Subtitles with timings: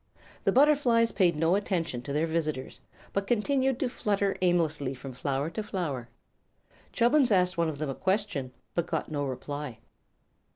[0.45, 2.81] The butterflies paid no attention to their visitors,
[3.13, 6.09] but continued to flutter aimlessly from flower to flower.
[6.91, 9.77] Chubbins asked one of them a question, but got no reply.